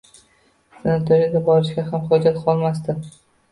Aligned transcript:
Sanatoriyalarga 0.77 1.43
borishga 1.51 1.85
ham 1.93 2.11
hojat 2.17 2.43
qolmasdi. 2.49 2.99